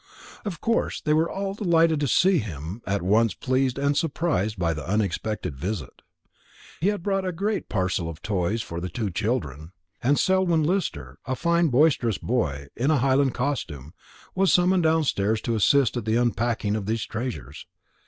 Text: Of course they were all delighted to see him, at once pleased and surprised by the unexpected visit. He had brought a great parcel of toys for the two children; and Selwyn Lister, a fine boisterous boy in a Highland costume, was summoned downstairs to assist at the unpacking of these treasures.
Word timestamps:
Of 0.45 0.61
course 0.61 0.99
they 0.99 1.13
were 1.13 1.29
all 1.29 1.53
delighted 1.53 1.99
to 1.99 2.07
see 2.07 2.39
him, 2.39 2.81
at 2.87 3.03
once 3.03 3.35
pleased 3.35 3.77
and 3.77 3.95
surprised 3.95 4.57
by 4.57 4.73
the 4.73 4.83
unexpected 4.89 5.55
visit. 5.55 6.01
He 6.79 6.87
had 6.87 7.03
brought 7.03 7.23
a 7.23 7.31
great 7.31 7.69
parcel 7.69 8.09
of 8.09 8.19
toys 8.23 8.63
for 8.63 8.81
the 8.81 8.89
two 8.89 9.11
children; 9.11 9.73
and 10.01 10.17
Selwyn 10.17 10.63
Lister, 10.63 11.19
a 11.27 11.35
fine 11.35 11.67
boisterous 11.67 12.17
boy 12.17 12.69
in 12.75 12.89
a 12.89 12.97
Highland 12.97 13.35
costume, 13.35 13.93
was 14.33 14.51
summoned 14.51 14.81
downstairs 14.81 15.39
to 15.41 15.53
assist 15.53 15.95
at 15.95 16.05
the 16.05 16.15
unpacking 16.15 16.75
of 16.75 16.87
these 16.87 17.05
treasures. 17.05 17.67